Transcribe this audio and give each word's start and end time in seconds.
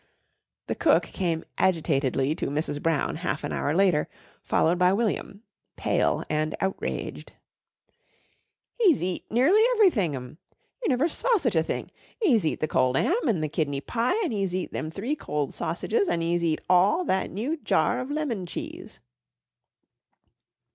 The 0.65 0.73
cook 0.73 1.03
came 1.03 1.43
agitatedly 1.59 2.33
to 2.33 2.47
Mrs. 2.47 2.81
Brown 2.81 3.17
half 3.17 3.43
an 3.43 3.51
hour 3.51 3.75
later, 3.75 4.09
followed 4.41 4.79
by 4.79 4.91
William, 4.93 5.43
pale 5.75 6.23
and 6.27 6.55
outraged. 6.59 7.33
"'E's 8.83 9.03
eat 9.03 9.25
nearly 9.29 9.61
everything, 9.75 10.15
'm. 10.15 10.39
You 10.81 10.89
never 10.89 11.07
saw 11.07 11.37
such 11.37 11.55
a 11.55 11.61
thing. 11.61 11.91
'E's 12.25 12.47
eat 12.47 12.61
the 12.61 12.67
cold 12.67 12.97
'am 12.97 13.27
and 13.27 13.43
the 13.43 13.47
kidney 13.47 13.79
pie, 13.79 14.19
and 14.23 14.33
'e's 14.33 14.55
eat 14.55 14.73
them 14.73 14.89
three 14.89 15.15
cold 15.15 15.53
sausages 15.53 16.09
an' 16.09 16.23
'e's 16.23 16.43
eat 16.43 16.61
all 16.67 17.05
that 17.05 17.29
new 17.29 17.55
jar 17.57 17.99
of 17.99 18.09
lemon 18.09 18.47
cheese." 18.47 18.99